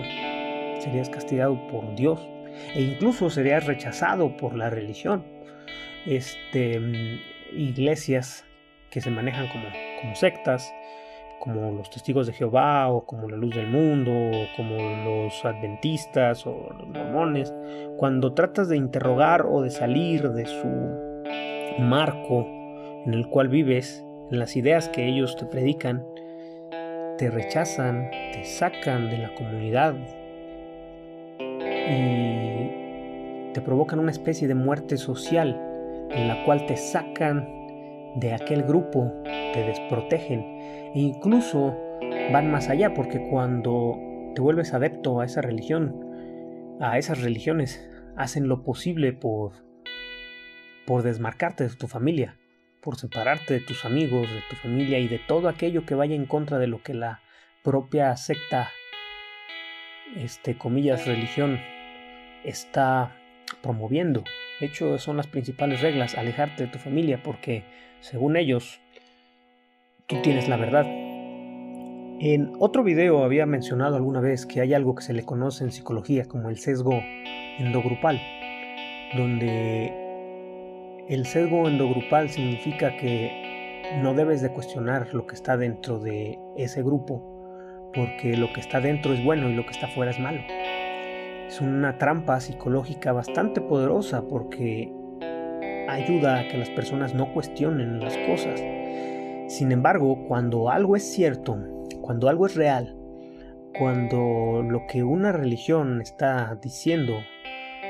Serías 0.79 1.09
castigado 1.09 1.59
por 1.67 1.95
Dios 1.95 2.27
e 2.73 2.81
incluso 2.81 3.29
serías 3.29 3.65
rechazado 3.65 4.37
por 4.37 4.55
la 4.55 4.69
religión. 4.69 5.23
Este, 6.05 6.79
iglesias 7.53 8.45
que 8.89 9.01
se 9.01 9.09
manejan 9.09 9.47
como, 9.47 9.65
como 10.01 10.15
sectas, 10.15 10.71
como 11.39 11.71
los 11.71 11.89
testigos 11.89 12.27
de 12.27 12.33
Jehová 12.33 12.89
o 12.89 13.05
como 13.05 13.29
la 13.29 13.37
luz 13.37 13.55
del 13.55 13.67
mundo 13.67 14.11
o 14.11 14.47
como 14.55 14.77
los 14.77 15.43
adventistas 15.45 16.45
o 16.45 16.73
los 16.77 16.87
mormones, 16.87 17.53
cuando 17.97 18.33
tratas 18.33 18.69
de 18.69 18.77
interrogar 18.77 19.45
o 19.45 19.61
de 19.61 19.69
salir 19.69 20.29
de 20.29 20.45
su 20.45 21.81
marco 21.81 22.47
en 23.05 23.13
el 23.13 23.27
cual 23.27 23.49
vives, 23.49 24.03
en 24.31 24.39
las 24.39 24.55
ideas 24.55 24.89
que 24.89 25.07
ellos 25.07 25.35
te 25.35 25.45
predican, 25.45 26.03
te 27.17 27.29
rechazan, 27.29 28.09
te 28.33 28.43
sacan 28.43 29.09
de 29.09 29.17
la 29.17 29.33
comunidad 29.35 29.95
y 31.39 33.53
te 33.53 33.61
provocan 33.61 33.99
una 33.99 34.11
especie 34.11 34.47
de 34.47 34.55
muerte 34.55 34.97
social 34.97 35.59
en 36.11 36.27
la 36.27 36.43
cual 36.45 36.65
te 36.65 36.75
sacan 36.75 37.47
de 38.17 38.33
aquel 38.33 38.63
grupo, 38.63 39.11
te 39.23 39.63
desprotegen 39.65 40.41
e 40.41 40.91
incluso 40.95 41.75
van 42.31 42.51
más 42.51 42.69
allá 42.69 42.93
porque 42.93 43.27
cuando 43.29 43.97
te 44.33 44.41
vuelves 44.41 44.73
adepto 44.73 45.21
a 45.21 45.25
esa 45.25 45.41
religión, 45.41 45.95
a 46.79 46.97
esas 46.97 47.21
religiones, 47.21 47.89
hacen 48.17 48.47
lo 48.47 48.63
posible 48.63 49.13
por 49.13 49.63
por 50.85 51.01
desmarcarte 51.01 51.67
de 51.67 51.75
tu 51.75 51.87
familia, 51.87 52.37
por 52.85 52.97
separarte 52.97 53.55
de 53.55 53.59
tus 53.61 53.83
amigos, 53.83 54.29
de 54.29 54.41
tu 54.47 54.55
familia 54.55 54.99
y 54.99 55.07
de 55.07 55.17
todo 55.17 55.49
aquello 55.49 55.87
que 55.87 55.95
vaya 55.95 56.15
en 56.15 56.27
contra 56.27 56.59
de 56.59 56.67
lo 56.67 56.83
que 56.83 56.93
la 56.93 57.19
propia 57.63 58.15
secta, 58.15 58.69
este, 60.15 60.55
comillas, 60.55 61.07
religión, 61.07 61.59
está 62.43 63.11
promoviendo. 63.63 64.23
De 64.59 64.67
hecho, 64.67 64.99
son 64.99 65.17
las 65.17 65.25
principales 65.25 65.81
reglas, 65.81 66.15
alejarte 66.15 66.67
de 66.67 66.71
tu 66.71 66.77
familia, 66.77 67.23
porque 67.23 67.63
según 68.01 68.37
ellos, 68.37 68.79
tú 70.05 70.21
tienes 70.21 70.47
la 70.47 70.57
verdad. 70.57 70.85
En 70.85 72.53
otro 72.59 72.83
video 72.83 73.23
había 73.23 73.47
mencionado 73.47 73.95
alguna 73.95 74.21
vez 74.21 74.45
que 74.45 74.61
hay 74.61 74.75
algo 74.75 74.93
que 74.93 75.03
se 75.03 75.13
le 75.13 75.25
conoce 75.25 75.63
en 75.63 75.71
psicología 75.71 76.25
como 76.25 76.51
el 76.51 76.59
sesgo 76.59 77.01
endogrupal, 77.57 78.21
donde 79.17 80.04
el 81.07 81.25
sesgo 81.27 81.67
endogrupal 81.67 82.29
significa 82.29 82.97
que 82.97 83.91
no 84.01 84.15
debes 84.15 84.41
de 84.41 84.51
cuestionar 84.51 85.13
lo 85.13 85.27
que 85.27 85.35
está 85.35 85.55
dentro 85.55 85.99
de 85.99 86.39
ese 86.57 86.81
grupo, 86.81 87.91
porque 87.93 88.35
lo 88.35 88.51
que 88.51 88.59
está 88.59 88.81
dentro 88.81 89.13
es 89.13 89.23
bueno 89.23 89.49
y 89.49 89.53
lo 89.53 89.65
que 89.65 89.71
está 89.71 89.87
fuera 89.87 90.11
es 90.11 90.19
malo. 90.19 90.41
Es 91.47 91.61
una 91.61 91.99
trampa 91.99 92.39
psicológica 92.39 93.11
bastante 93.11 93.61
poderosa 93.61 94.27
porque 94.27 94.91
ayuda 95.87 96.39
a 96.39 96.47
que 96.47 96.57
las 96.57 96.71
personas 96.71 97.13
no 97.13 97.31
cuestionen 97.33 97.99
las 97.99 98.17
cosas. 98.17 98.59
Sin 99.47 99.71
embargo, 99.71 100.25
cuando 100.27 100.71
algo 100.71 100.95
es 100.95 101.03
cierto, 101.03 101.55
cuando 102.01 102.29
algo 102.29 102.47
es 102.47 102.55
real, 102.55 102.97
cuando 103.77 104.63
lo 104.67 104.87
que 104.87 105.03
una 105.03 105.31
religión 105.31 106.01
está 106.01 106.57
diciendo, 106.63 107.13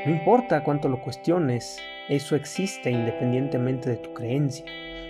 no 0.05 0.11
importa 0.11 0.65
cuánto 0.65 0.89
lo 0.89 1.01
cuestiones, 1.01 1.81
eso 2.09 2.35
existe 2.35 2.91
independientemente 2.91 3.89
de 3.89 3.97
tu 3.97 4.13
creencia. 4.13 4.65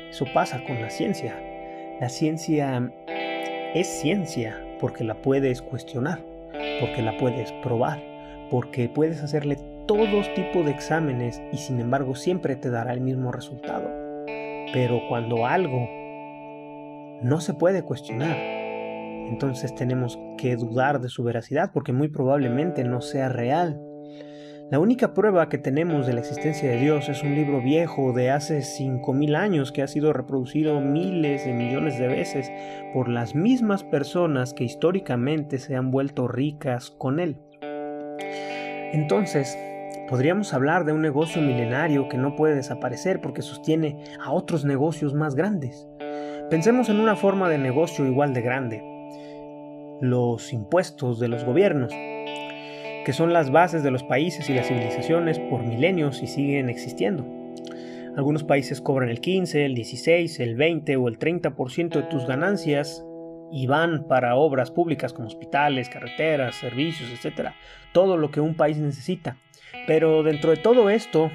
Eso 0.10 0.26
pasa 0.34 0.64
con 0.64 0.82
la 0.82 0.90
ciencia. 0.90 1.36
La 2.00 2.10
ciencia 2.10 2.92
es 3.74 3.88
ciencia 3.88 4.58
porque 4.80 5.04
la 5.04 5.22
puedes 5.22 5.62
cuestionar, 5.62 6.24
porque 6.80 7.02
la 7.02 7.18
puedes 7.18 7.52
probar, 7.64 8.02
porque 8.50 8.88
puedes 8.88 9.22
hacerle 9.22 9.58
todos 9.88 10.34
tipos 10.34 10.66
de 10.66 10.72
exámenes 10.72 11.42
y 11.52 11.58
sin 11.58 11.80
embargo 11.80 12.16
siempre 12.16 12.56
te 12.56 12.70
dará 12.70 12.94
el 12.94 13.02
mismo 13.02 13.32
resultado. 13.32 13.88
Pero 14.74 15.02
cuando 15.10 15.46
algo 15.46 15.88
no 17.22 17.40
se 17.40 17.54
puede 17.54 17.84
cuestionar, 17.84 18.38
entonces 18.38 19.74
tenemos 19.76 20.20
que 20.38 20.56
dudar 20.56 21.02
de 21.02 21.10
su 21.10 21.24
veracidad 21.24 21.72
porque 21.74 21.92
muy 21.92 22.08
probablemente 22.08 22.84
no 22.84 23.02
sea 23.02 23.30
real. 23.30 23.82
La 24.72 24.80
única 24.80 25.14
prueba 25.14 25.48
que 25.48 25.60
tenemos 25.60 26.08
de 26.08 26.14
la 26.14 26.22
existencia 26.22 26.72
de 26.72 26.80
Dios 26.80 27.08
es 27.08 27.22
un 27.22 27.36
libro 27.36 27.62
viejo 27.62 28.14
de 28.14 28.32
hace 28.32 28.62
5.000 28.62 29.36
años 29.36 29.72
que 29.72 29.84
ha 29.84 29.88
sido 29.88 30.12
reproducido 30.12 30.82
miles 30.82 31.46
de 31.46 31.54
millones 31.54 32.00
de 32.00 32.08
veces 32.08 32.52
por 32.92 33.08
las 33.08 33.36
mismas 33.36 33.84
personas 33.84 34.56
que 34.56 34.64
históricamente 34.64 35.60
se 35.60 35.76
han 35.76 35.92
vuelto 35.92 36.28
ricas 36.28 36.90
con 36.90 37.20
él. 37.20 37.38
Entonces, 38.92 39.56
podríamos 40.10 40.52
hablar 40.52 40.84
de 40.84 40.94
un 40.94 41.02
negocio 41.04 41.44
milenario 41.44 42.10
que 42.10 42.18
no 42.18 42.36
puede 42.36 42.56
desaparecer 42.56 43.22
porque 43.22 43.44
sostiene 43.44 44.04
a 44.20 44.32
otros 44.32 44.66
negocios 44.66 45.14
más 45.14 45.36
grandes. 45.36 45.88
Pensemos 46.50 46.90
en 46.90 47.00
una 47.00 47.16
forma 47.16 47.50
de 47.50 47.60
negocio 47.60 48.04
igual 48.08 48.34
de 48.34 48.42
grande. 48.42 48.84
Los 50.02 50.54
impuestos 50.54 51.20
de 51.20 51.28
los 51.28 51.46
gobiernos 51.46 51.94
que 53.06 53.14
son 53.14 53.32
las 53.32 53.52
bases 53.52 53.84
de 53.84 53.92
los 53.92 54.04
países 54.04 54.50
y 54.50 54.54
las 54.54 54.68
civilizaciones 54.68 55.40
por 55.40 55.64
milenios 55.64 56.22
y 56.22 56.28
siguen 56.28 56.70
existiendo. 56.70 57.26
Algunos 58.18 58.44
países 58.44 58.82
cobran 58.82 59.10
el 59.10 59.22
15, 59.22 59.66
el 59.66 59.76
16, 59.76 60.40
el 60.40 60.56
20 60.56 60.96
o 60.98 61.08
el 61.08 61.20
30% 61.20 61.90
de 61.90 62.04
tus 62.04 62.26
ganancias 62.26 63.06
y 63.52 63.68
van 63.68 64.08
para 64.08 64.36
obras 64.36 64.72
públicas 64.72 65.14
como 65.14 65.28
hospitales, 65.28 65.88
carreteras, 65.88 66.56
servicios, 66.56 67.10
etc. 67.12 67.52
Todo 67.94 68.18
lo 68.18 68.32
que 68.32 68.42
un 68.42 68.56
país 68.56 68.78
necesita. 68.78 69.38
Pero 69.86 70.24
dentro 70.24 70.50
de 70.50 70.58
todo 70.58 70.90
esto, 70.90 71.30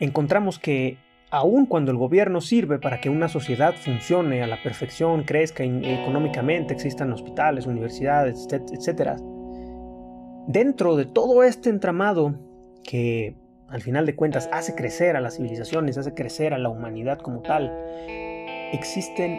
encontramos 0.00 0.58
que 0.58 0.96
aun 1.30 1.66
cuando 1.66 1.90
el 1.90 1.98
gobierno 1.98 2.40
sirve 2.40 2.78
para 2.78 3.00
que 3.00 3.10
una 3.10 3.28
sociedad 3.28 3.74
funcione 3.74 4.42
a 4.42 4.46
la 4.46 4.62
perfección, 4.62 5.24
crezca 5.24 5.64
económicamente, 5.64 6.74
existan 6.74 7.12
hospitales, 7.12 7.66
universidades, 7.66 8.48
etc., 8.50 9.20
dentro 10.46 10.96
de 10.96 11.06
todo 11.06 11.42
este 11.42 11.70
entramado 11.70 12.34
que 12.84 13.34
al 13.68 13.82
final 13.82 14.04
de 14.04 14.16
cuentas 14.16 14.48
hace 14.52 14.74
crecer 14.74 15.16
a 15.16 15.20
las 15.20 15.36
civilizaciones, 15.36 15.96
hace 15.96 16.12
crecer 16.12 16.54
a 16.54 16.58
la 16.58 16.68
humanidad 16.68 17.18
como 17.18 17.40
tal, 17.40 17.72
existen 18.72 19.38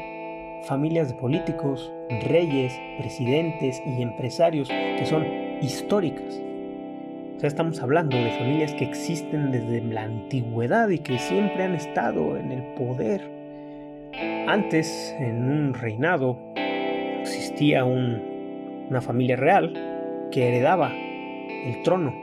familias 0.67 1.10
de 1.10 1.15
políticos, 1.15 1.91
reyes, 2.27 2.74
presidentes 2.98 3.81
y 3.86 4.01
empresarios 4.01 4.70
que 4.70 5.05
son 5.05 5.25
históricas. 5.62 6.41
O 7.36 7.39
sea, 7.39 7.48
estamos 7.48 7.81
hablando 7.81 8.15
de 8.15 8.31
familias 8.38 8.74
que 8.75 8.86
existen 8.86 9.51
desde 9.51 9.81
la 9.81 10.03
antigüedad 10.03 10.89
y 10.89 11.00
que 11.00 11.17
siempre 11.17 11.63
han 11.63 11.74
estado 11.74 12.38
en 12.38 12.51
el 12.51 12.63
poder. 12.75 13.29
Antes, 14.48 15.15
en 15.20 15.43
un 15.43 15.74
reinado, 15.74 16.38
existía 17.22 17.84
una 17.84 19.01
familia 19.01 19.36
real 19.36 19.90
que 20.31 20.47
heredaba 20.47 20.91
el 20.93 21.83
trono. 21.83 22.15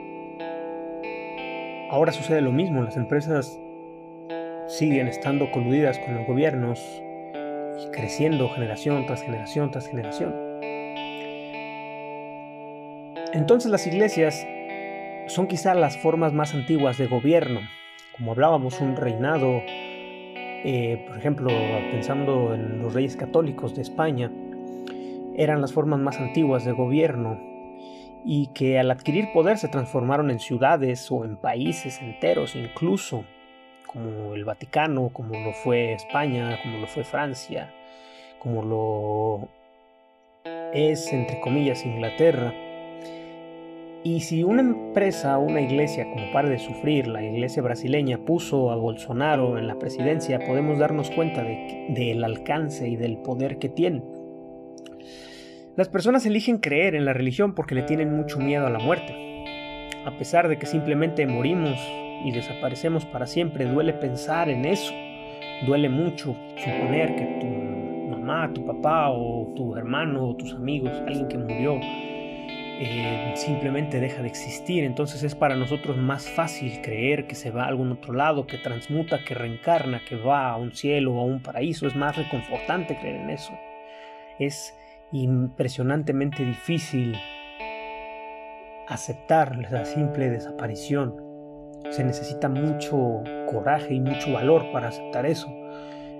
Ahora 1.89 2.11
sucede 2.11 2.41
lo 2.41 2.51
mismo, 2.51 2.81
las 2.81 2.97
empresas 2.97 3.59
siguen 4.67 5.07
estando 5.07 5.49
coludidas 5.51 5.97
con 5.99 6.15
los 6.15 6.27
gobiernos 6.27 6.79
y 7.83 7.91
creciendo 7.91 8.49
generación 8.49 9.05
tras 9.05 9.23
generación 9.23 9.71
tras 9.71 9.87
generación. 9.87 10.35
Entonces 13.33 13.71
las 13.71 13.85
iglesias 13.87 14.45
son 15.27 15.47
quizá 15.47 15.73
las 15.75 15.97
formas 15.97 16.33
más 16.33 16.53
antiguas 16.53 16.97
de 16.97 17.07
gobierno. 17.07 17.61
Como 18.17 18.31
hablábamos, 18.31 18.81
un 18.81 18.95
reinado, 18.95 19.61
eh, 19.65 21.05
por 21.07 21.17
ejemplo, 21.17 21.49
pensando 21.91 22.53
en 22.53 22.79
los 22.79 22.93
reyes 22.93 23.15
católicos 23.15 23.75
de 23.75 23.83
España, 23.83 24.31
eran 25.35 25.61
las 25.61 25.73
formas 25.73 25.99
más 25.99 26.19
antiguas 26.19 26.65
de 26.65 26.73
gobierno 26.73 27.49
y 28.25 28.47
que 28.53 28.79
al 28.79 28.91
adquirir 28.91 29.31
poder 29.33 29.57
se 29.57 29.67
transformaron 29.67 30.31
en 30.31 30.39
ciudades 30.39 31.11
o 31.11 31.25
en 31.25 31.37
países 31.37 32.01
enteros 32.01 32.55
incluso, 32.55 33.23
como 33.87 34.35
el 34.35 34.45
Vaticano, 34.45 35.09
como 35.09 35.37
lo 35.39 35.53
fue 35.53 35.93
España, 35.93 36.59
como 36.61 36.77
lo 36.77 36.87
fue 36.87 37.03
Francia, 37.03 37.73
como 38.39 38.61
lo 38.63 39.49
es, 40.73 41.11
entre 41.11 41.39
comillas, 41.39 41.85
Inglaterra. 41.85 42.53
Y 44.03 44.21
si 44.21 44.43
una 44.43 44.61
empresa, 44.61 45.37
una 45.37 45.59
iglesia, 45.59 46.05
como 46.09 46.31
par 46.31 46.47
de 46.47 46.57
sufrir, 46.57 47.07
la 47.07 47.21
iglesia 47.21 47.61
brasileña 47.61 48.17
puso 48.17 48.71
a 48.71 48.75
Bolsonaro 48.75 49.57
en 49.57 49.67
la 49.67 49.77
presidencia, 49.77 50.39
podemos 50.39 50.79
darnos 50.79 51.11
cuenta 51.11 51.43
del 51.43 52.23
alcance 52.23 52.87
y 52.87 52.95
del 52.95 53.17
poder 53.17 53.59
que 53.59 53.67
tiene. 53.67 54.01
Las 55.79 55.87
personas 55.87 56.25
eligen 56.25 56.57
creer 56.57 56.93
en 56.93 57.05
la 57.05 57.13
religión 57.13 57.55
porque 57.55 57.73
le 57.73 57.83
tienen 57.83 58.13
mucho 58.13 58.37
miedo 58.37 58.67
a 58.67 58.69
la 58.69 58.79
muerte. 58.79 59.15
A 60.03 60.11
pesar 60.17 60.49
de 60.49 60.59
que 60.59 60.65
simplemente 60.65 61.25
morimos 61.25 61.79
y 62.25 62.33
desaparecemos 62.33 63.05
para 63.05 63.25
siempre, 63.25 63.63
duele 63.63 63.93
pensar 63.93 64.49
en 64.49 64.65
eso. 64.65 64.93
Duele 65.65 65.87
mucho 65.87 66.35
suponer 66.57 67.15
que 67.15 67.25
tu 67.39 67.47
mamá, 68.09 68.51
tu 68.53 68.65
papá 68.65 69.09
o 69.09 69.53
tu 69.55 69.73
hermano 69.77 70.27
o 70.27 70.35
tus 70.35 70.53
amigos, 70.53 70.91
alguien 71.07 71.29
que 71.29 71.37
murió, 71.37 71.79
eh, 71.81 73.31
simplemente 73.35 74.01
deja 74.01 74.21
de 74.21 74.27
existir. 74.27 74.83
Entonces 74.83 75.23
es 75.23 75.33
para 75.33 75.55
nosotros 75.55 75.95
más 75.95 76.29
fácil 76.29 76.81
creer 76.81 77.25
que 77.25 77.35
se 77.35 77.51
va 77.51 77.63
a 77.63 77.67
algún 77.67 77.93
otro 77.93 78.11
lado, 78.11 78.47
que 78.47 78.57
transmuta, 78.57 79.23
que 79.23 79.33
reencarna, 79.33 80.01
que 80.03 80.17
va 80.17 80.49
a 80.49 80.57
un 80.57 80.75
cielo 80.75 81.13
o 81.13 81.21
a 81.21 81.23
un 81.23 81.41
paraíso. 81.41 81.87
Es 81.87 81.95
más 81.95 82.17
reconfortante 82.17 82.97
creer 82.97 83.21
en 83.21 83.29
eso. 83.29 83.53
Es 84.39 84.75
impresionantemente 85.11 86.45
difícil 86.45 87.15
aceptar 88.87 89.55
la 89.71 89.85
simple 89.85 90.29
desaparición. 90.29 91.15
Se 91.89 92.03
necesita 92.03 92.49
mucho 92.49 93.23
coraje 93.47 93.93
y 93.93 93.99
mucho 93.99 94.31
valor 94.33 94.71
para 94.71 94.89
aceptar 94.89 95.25
eso. 95.25 95.47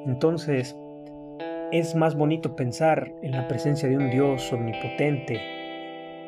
Entonces, 0.05 0.75
es 1.71 1.95
más 1.95 2.15
bonito 2.15 2.55
pensar 2.55 3.11
en 3.21 3.31
la 3.31 3.47
presencia 3.47 3.87
de 3.89 3.97
un 3.97 4.09
Dios 4.09 4.51
omnipotente 4.51 5.39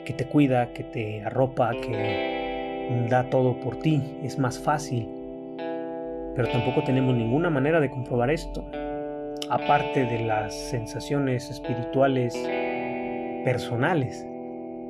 que 0.05 0.13
te 0.13 0.25
cuida, 0.25 0.71
que 0.73 0.83
te 0.83 1.23
arropa, 1.23 1.71
que 1.71 3.07
da 3.09 3.29
todo 3.29 3.59
por 3.59 3.77
ti. 3.77 4.01
Es 4.23 4.37
más 4.37 4.59
fácil. 4.59 5.07
Pero 6.35 6.47
tampoco 6.51 6.83
tenemos 6.83 7.15
ninguna 7.15 7.49
manera 7.49 7.79
de 7.79 7.89
comprobar 7.89 8.29
esto 8.29 8.65
aparte 9.51 10.05
de 10.05 10.19
las 10.19 10.55
sensaciones 10.69 11.49
espirituales 11.49 12.33
personales. 13.43 14.25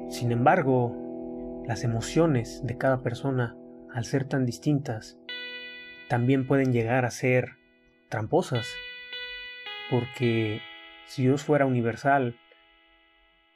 Sin 0.07 0.31
embargo, 0.31 1.63
las 1.65 1.83
emociones 1.83 2.63
de 2.63 2.77
cada 2.77 3.01
persona, 3.01 3.57
al 3.91 4.05
ser 4.05 4.25
tan 4.25 4.45
distintas, 4.45 5.17
también 6.09 6.45
pueden 6.45 6.71
llegar 6.71 7.05
a 7.05 7.09
ser 7.09 7.53
tramposas, 8.09 8.67
porque 9.89 10.61
si 11.07 11.23
Dios 11.23 11.41
fuera 11.41 11.65
universal, 11.65 12.35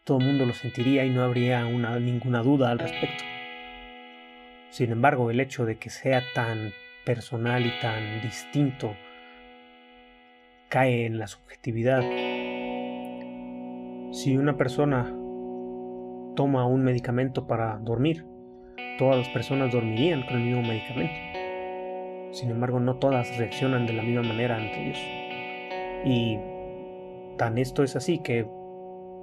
todo 0.05 0.17
el 0.17 0.25
mundo 0.25 0.47
lo 0.47 0.53
sentiría 0.53 1.05
y 1.05 1.11
no 1.11 1.21
habría 1.21 1.63
ninguna 1.99 2.41
duda 2.41 2.71
al 2.71 2.79
respecto. 2.79 3.23
Sin 4.71 4.91
embargo, 4.91 5.29
el 5.29 5.39
hecho 5.39 5.65
de 5.65 5.77
que 5.77 5.91
sea 5.91 6.23
tan 6.33 6.73
personal 7.05 7.63
y 7.63 7.79
tan 7.79 8.23
distinto 8.23 8.95
cae 10.69 11.05
en 11.05 11.19
la 11.19 11.27
subjetividad. 11.27 12.01
Si 14.11 14.37
una 14.37 14.57
persona 14.57 15.03
toma 16.35 16.65
un 16.65 16.83
medicamento 16.83 17.47
para 17.47 17.77
dormir, 17.77 18.25
todas 18.97 19.17
las 19.17 19.29
personas 19.29 19.71
dormirían 19.71 20.23
con 20.25 20.37
el 20.37 20.43
mismo 20.43 20.61
medicamento. 20.61 21.13
Sin 22.31 22.49
embargo, 22.49 22.79
no 22.79 22.97
todas 22.97 23.37
reaccionan 23.37 23.85
de 23.85 23.93
la 23.93 24.03
misma 24.03 24.23
manera 24.23 24.57
ante 24.57 24.79
Dios. 24.79 24.99
Y 26.05 26.37
tan 27.37 27.57
esto 27.57 27.83
es 27.83 27.95
así 27.95 28.19
que 28.19 28.45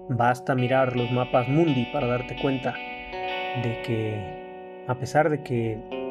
basta 0.09 0.55
mirar 0.55 0.96
los 0.96 1.11
mapas 1.12 1.48
mundi 1.48 1.87
para 1.92 2.07
darte 2.07 2.37
cuenta 2.40 2.74
de 3.62 3.83
que 3.83 4.85
a 4.88 4.94
pesar 4.96 5.31
de 5.31 5.42
que 5.42 6.01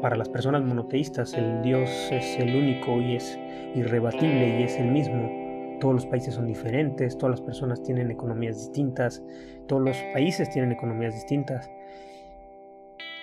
para 0.00 0.16
las 0.16 0.28
personas 0.28 0.62
monoteístas 0.62 1.34
el 1.34 1.62
Dios 1.62 1.90
es 2.10 2.38
el 2.38 2.54
único 2.56 3.00
y 3.00 3.16
es 3.16 3.38
irrebatible 3.74 4.60
y 4.60 4.62
es 4.62 4.76
el 4.76 4.90
mismo. 4.90 5.78
Todos 5.80 5.94
los 5.94 6.06
países 6.06 6.34
son 6.34 6.46
diferentes, 6.46 7.16
todas 7.16 7.38
las 7.38 7.40
personas 7.40 7.82
tienen 7.82 8.10
economías 8.10 8.56
distintas, 8.56 9.22
todos 9.66 9.82
los 9.82 9.96
países 10.12 10.50
tienen 10.50 10.72
economías 10.72 11.14
distintas 11.14 11.70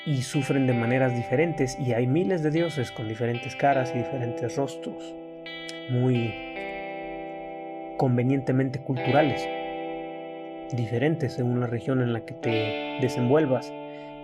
y 0.05 0.21
sufren 0.21 0.65
de 0.67 0.73
maneras 0.73 1.15
diferentes 1.15 1.77
y 1.79 1.93
hay 1.93 2.07
miles 2.07 2.41
de 2.41 2.51
dioses 2.51 2.91
con 2.91 3.07
diferentes 3.07 3.55
caras 3.55 3.91
y 3.93 3.99
diferentes 3.99 4.55
rostros, 4.55 5.15
muy 5.89 6.33
convenientemente 7.97 8.79
culturales, 8.79 9.47
diferentes 10.73 11.33
según 11.33 11.59
la 11.59 11.67
región 11.67 12.01
en 12.01 12.13
la 12.13 12.21
que 12.21 12.33
te 12.33 12.97
desenvuelvas 13.01 13.71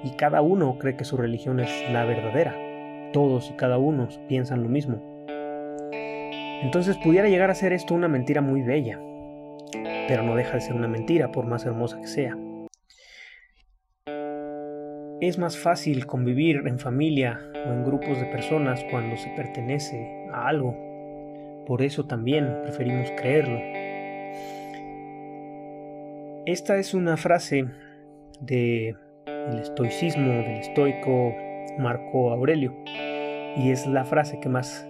y 0.04 0.12
cada 0.12 0.42
uno 0.42 0.78
cree 0.78 0.96
que 0.96 1.06
su 1.06 1.18
religión 1.18 1.60
es 1.60 1.70
la 1.92 2.04
verdadera. 2.06 2.56
Todos 3.14 3.50
y 3.50 3.54
cada 3.54 3.78
uno 3.78 4.10
piensan 4.28 4.64
lo 4.64 4.70
mismo. 4.70 5.02
Entonces 6.64 6.98
pudiera 6.98 7.30
llegar 7.30 7.50
a 7.50 7.56
ser 7.56 7.74
esto 7.74 7.94
una 7.94 8.08
mentira 8.08 8.42
muy 8.42 8.62
bella. 8.62 9.00
pero 10.08 10.24
no 10.24 10.36
deja 10.36 10.56
de 10.56 10.62
ser 10.62 10.76
una 10.76 10.90
mentira 10.90 11.32
por 11.32 11.46
más 11.46 11.66
hermosa 11.66 12.00
que 12.00 12.08
sea. 12.08 12.38
Es 15.22 15.38
más 15.38 15.58
fácil 15.58 16.06
convivir 16.06 16.64
en 16.68 16.80
familia 16.80 17.40
o 17.66 17.72
en 17.72 17.86
grupos 17.86 18.20
de 18.20 18.26
personas 18.26 18.84
cuando 18.92 19.16
se 19.16 19.30
pertenece 19.30 20.28
a 20.34 20.50
algo. 20.50 20.76
Por 21.66 21.82
eso 21.82 22.06
también 22.06 22.62
preferimos 22.64 23.10
creerlo. 23.12 23.60
Esta 26.46 26.76
es 26.78 26.94
una 26.94 27.16
frase 27.16 27.68
de 28.42 28.98
el 29.50 29.60
estoicismo 29.60 30.32
del 30.32 30.60
estoico 30.60 31.34
Marco 31.78 32.32
Aurelio 32.32 32.74
y 33.58 33.72
es 33.72 33.86
la 33.88 34.06
frase 34.06 34.40
que 34.40 34.50
más 34.50 34.88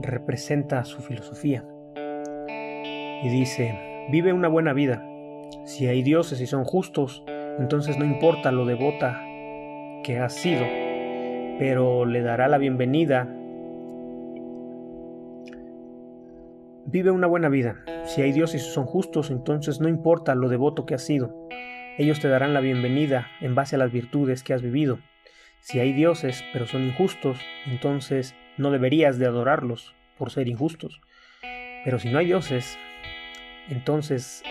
representa 0.00 0.84
su 0.84 1.02
filosofía. 1.02 1.64
Y 1.96 3.28
dice, 3.28 4.06
vive 4.10 4.32
una 4.32 4.48
buena 4.48 4.72
vida. 4.72 5.04
Si 5.64 5.86
hay 5.86 6.02
dioses 6.02 6.40
y 6.40 6.46
son 6.46 6.64
justos, 6.64 7.24
entonces 7.58 7.98
no 7.98 8.04
importa 8.04 8.52
lo 8.52 8.66
devota 8.66 9.20
que 10.02 10.18
has 10.18 10.34
sido, 10.34 10.64
pero 11.58 12.04
le 12.04 12.22
dará 12.22 12.48
la 12.48 12.58
bienvenida. 12.58 13.28
Vive 16.86 17.10
una 17.10 17.26
buena 17.26 17.48
vida. 17.48 17.76
Si 18.04 18.20
hay 18.20 18.32
dioses 18.32 18.62
y 18.62 18.70
son 18.70 18.84
justos, 18.84 19.30
entonces 19.30 19.80
no 19.80 19.88
importa 19.88 20.34
lo 20.34 20.48
devoto 20.48 20.84
que 20.84 20.94
has 20.94 21.02
sido. 21.02 21.43
Ellos 21.96 22.18
te 22.18 22.26
darán 22.26 22.54
la 22.54 22.60
bienvenida 22.60 23.28
en 23.40 23.54
base 23.54 23.76
a 23.76 23.78
las 23.78 23.92
virtudes 23.92 24.42
que 24.42 24.52
has 24.52 24.62
vivido. 24.62 24.98
Si 25.60 25.78
hay 25.78 25.92
dioses, 25.92 26.44
pero 26.52 26.66
son 26.66 26.82
injustos, 26.82 27.38
entonces 27.66 28.34
no 28.58 28.72
deberías 28.72 29.16
de 29.16 29.26
adorarlos 29.26 29.94
por 30.18 30.32
ser 30.32 30.48
injustos. 30.48 31.00
Pero 31.84 32.00
si 32.00 32.10
no 32.10 32.18
hay 32.18 32.26
dioses, 32.26 32.76
entonces 33.68 34.42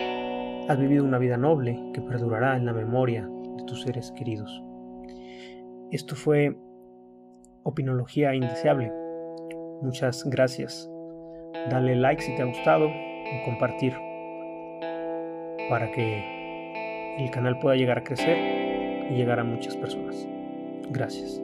has 0.70 0.80
vivido 0.80 1.04
una 1.04 1.18
vida 1.18 1.36
noble 1.36 1.78
que 1.94 2.00
perdurará 2.00 2.56
en 2.56 2.66
la 2.66 2.72
memoria 2.72 3.28
de 3.58 3.64
tus 3.66 3.82
seres 3.82 4.14
queridos. 4.16 4.64
Esto 5.92 6.16
fue 6.16 6.56
Opinología 7.64 8.34
Indeseable. 8.34 8.90
Muchas 9.82 10.24
gracias. 10.30 10.90
Dale 11.70 11.98
like 11.98 12.22
si 12.22 12.34
te 12.36 12.42
ha 12.42 12.46
gustado 12.46 12.88
y 12.88 13.44
compartir 13.44 13.94
para 15.70 15.92
que 15.92 16.33
el 17.18 17.32
canal 17.32 17.60
pueda 17.60 17.76
llegar 17.76 17.98
a 18.00 18.04
crecer 18.04 18.38
y 19.10 19.16
llegar 19.16 19.40
a 19.40 19.44
muchas 19.44 19.76
personas. 19.76 20.28
Gracias. 20.90 21.42